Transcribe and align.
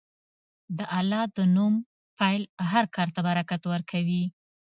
د 0.77 0.79
الله 0.97 1.23
د 1.35 1.37
نوم 1.55 1.73
پیل 2.17 2.41
هر 2.71 2.85
کار 2.95 3.07
ته 3.15 3.19
برکت 3.27 3.61
ورکوي. 3.67 4.23